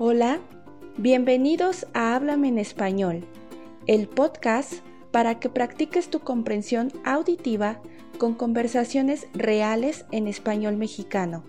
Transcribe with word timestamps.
Hola, 0.00 0.38
bienvenidos 0.96 1.88
a 1.92 2.14
Háblame 2.14 2.46
en 2.46 2.58
Español, 2.58 3.26
el 3.88 4.06
podcast 4.06 4.74
para 5.10 5.40
que 5.40 5.48
practiques 5.48 6.08
tu 6.08 6.20
comprensión 6.20 6.92
auditiva 7.04 7.82
con 8.16 8.34
conversaciones 8.34 9.26
reales 9.32 10.06
en 10.12 10.28
español 10.28 10.76
mexicano. 10.76 11.42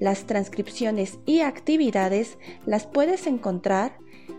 Las 0.00 0.26
transcripciones 0.26 1.20
y 1.26 1.42
actividades 1.42 2.38
las 2.66 2.88
puedes 2.88 3.28
encontrar 3.28 3.96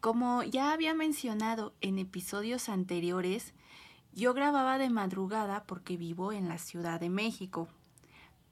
Como 0.00 0.42
ya 0.42 0.72
había 0.72 0.94
mencionado 0.94 1.74
en 1.80 2.00
episodios 2.00 2.68
anteriores, 2.68 3.54
yo 4.12 4.34
grababa 4.34 4.78
de 4.78 4.90
madrugada 4.90 5.62
porque 5.62 5.96
vivo 5.96 6.32
en 6.32 6.48
la 6.48 6.58
Ciudad 6.58 6.98
de 6.98 7.08
México, 7.08 7.68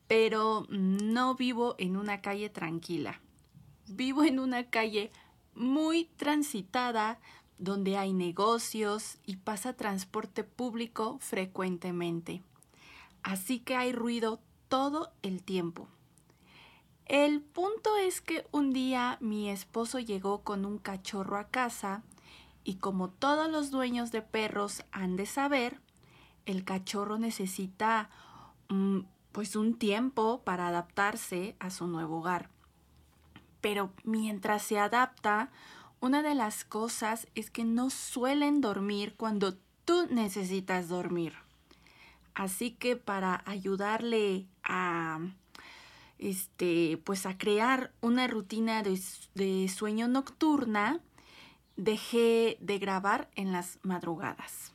pero 0.07 0.65
no 0.71 1.35
vivo 1.35 1.75
en 1.79 1.97
una 1.97 2.21
calle 2.21 2.51
tranquila. 2.51 3.21
Vivo 3.89 4.23
en 4.23 4.39
una 4.39 4.71
calle 4.71 5.11
muy 5.57 6.05
transitada 6.05 7.19
donde 7.59 7.97
hay 7.97 8.13
negocios 8.13 9.19
y 9.25 9.37
pasa 9.37 9.73
transporte 9.73 10.45
público 10.45 11.19
frecuentemente. 11.21 12.43
Así 13.23 13.61
que 13.61 13.77
hay 13.77 13.93
ruido 13.93 14.41
todo 14.69 15.13
el 15.23 15.43
tiempo. 15.43 15.89
El 17.07 17.41
punto 17.41 17.97
es 17.97 18.21
que 18.21 18.47
un 18.51 18.73
día 18.73 19.17
mi 19.21 19.49
esposo 19.49 20.01
llegó 20.01 20.43
con 20.43 20.65
un 20.65 20.79
cachorro 20.79 21.39
a 21.39 21.49
casa 21.49 22.03
y 22.65 22.77
como 22.77 23.11
todos 23.11 23.49
los 23.49 23.71
dueños 23.71 24.11
de 24.11 24.23
perros 24.23 24.85
han 24.91 25.15
de 25.15 25.27
saber, 25.27 25.81
el 26.47 26.65
cachorro 26.65 27.17
necesita 27.19 28.11
mm, 28.69 29.01
pues 29.31 29.55
un 29.55 29.79
tiempo 29.79 30.43
para 30.43 30.67
adaptarse 30.67 31.55
a 31.61 31.71
su 31.71 31.87
nuevo 31.87 32.19
hogar. 32.19 32.51
Pero 33.61 33.93
mientras 34.03 34.63
se 34.63 34.79
adapta, 34.79 35.51
una 36.01 36.23
de 36.23 36.35
las 36.35 36.65
cosas 36.65 37.27
es 37.35 37.51
que 37.51 37.65
no 37.65 37.91
suelen 37.91 38.61
dormir 38.61 39.15
cuando 39.17 39.57
tú 39.85 40.07
necesitas 40.11 40.89
dormir. 40.89 41.35
Así 42.35 42.73
que 42.73 42.97
para 42.97 43.43
ayudarle 43.47 44.47
a 44.63 45.21
este, 46.19 47.01
pues 47.05 47.27
a 47.27 47.39
crear 47.39 47.93
una 48.01 48.27
rutina 48.27 48.83
de, 48.83 49.69
sueño 49.69 50.09
nocturna, 50.09 51.01
dejé 51.77 52.57
de 52.61 52.79
grabar 52.79 53.29
en 53.35 53.53
las 53.53 53.79
madrugadas. 53.83 54.73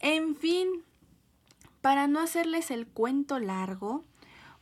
En 0.00 0.36
fin, 0.36 0.82
para 1.80 2.06
no 2.06 2.20
hacerles 2.20 2.70
el 2.70 2.86
cuento 2.86 3.38
largo, 3.38 4.04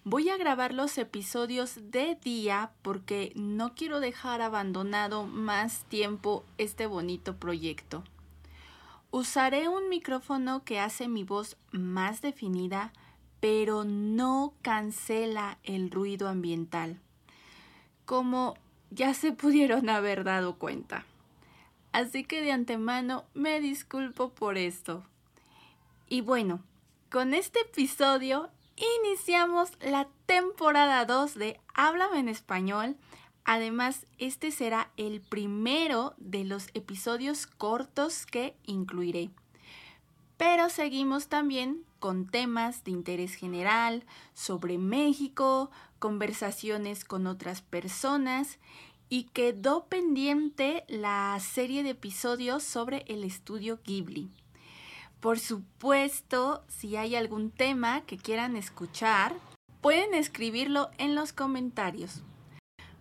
voy 0.04 0.28
a 0.28 0.36
grabar 0.36 0.74
los 0.74 0.98
episodios 0.98 1.90
de 1.90 2.16
día 2.16 2.70
porque 2.82 3.32
no 3.34 3.74
quiero 3.74 4.00
dejar 4.00 4.42
abandonado 4.42 5.24
más 5.24 5.84
tiempo 5.84 6.44
este 6.58 6.86
bonito 6.86 7.36
proyecto. 7.36 8.04
Usaré 9.10 9.68
un 9.68 9.88
micrófono 9.88 10.64
que 10.64 10.78
hace 10.78 11.08
mi 11.08 11.24
voz 11.24 11.56
más 11.72 12.20
definida 12.20 12.92
pero 13.44 13.84
no 13.84 14.54
cancela 14.62 15.58
el 15.64 15.90
ruido 15.90 16.30
ambiental, 16.30 16.98
como 18.06 18.54
ya 18.90 19.12
se 19.12 19.32
pudieron 19.32 19.90
haber 19.90 20.24
dado 20.24 20.56
cuenta. 20.56 21.04
Así 21.92 22.24
que 22.24 22.40
de 22.40 22.52
antemano 22.52 23.24
me 23.34 23.60
disculpo 23.60 24.30
por 24.30 24.56
esto. 24.56 25.04
Y 26.08 26.22
bueno, 26.22 26.62
con 27.10 27.34
este 27.34 27.60
episodio 27.60 28.48
iniciamos 28.76 29.70
la 29.80 30.08
temporada 30.26 31.04
2 31.04 31.34
de 31.34 31.60
Háblame 31.74 32.18
en 32.18 32.28
español. 32.28 32.96
Además, 33.44 34.06
este 34.18 34.50
será 34.50 34.90
el 34.96 35.20
primero 35.20 36.14
de 36.18 36.44
los 36.44 36.68
episodios 36.74 37.46
cortos 37.46 38.26
que 38.26 38.56
incluiré. 38.64 39.30
Pero 40.36 40.68
seguimos 40.68 41.28
también 41.28 41.84
con 42.00 42.26
temas 42.26 42.84
de 42.84 42.90
interés 42.90 43.34
general, 43.34 44.04
sobre 44.34 44.78
México, 44.78 45.70
conversaciones 45.98 47.04
con 47.04 47.26
otras 47.26 47.62
personas 47.62 48.58
y 49.08 49.24
quedó 49.24 49.86
pendiente 49.86 50.84
la 50.88 51.38
serie 51.40 51.82
de 51.82 51.90
episodios 51.90 52.62
sobre 52.62 53.04
el 53.08 53.24
estudio 53.24 53.80
Ghibli. 53.84 54.30
Por 55.24 55.38
supuesto, 55.38 56.66
si 56.68 56.96
hay 56.96 57.16
algún 57.16 57.50
tema 57.50 58.02
que 58.02 58.18
quieran 58.18 58.56
escuchar, 58.56 59.34
pueden 59.80 60.12
escribirlo 60.12 60.90
en 60.98 61.14
los 61.14 61.32
comentarios. 61.32 62.22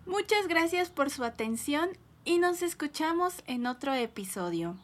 Muchas 0.06 0.48
gracias 0.48 0.90
por 0.90 1.10
su 1.10 1.26
atención 1.26 1.90
y 2.24 2.38
nos 2.38 2.62
escuchamos 2.62 3.44
en 3.46 3.66
otro 3.66 3.94
episodio. 3.94 4.78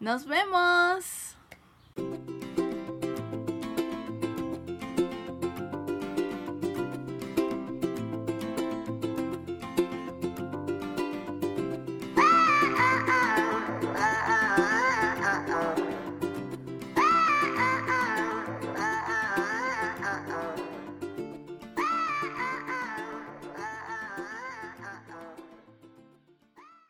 ¡Nos 0.00 0.24
vemos! 0.24 1.36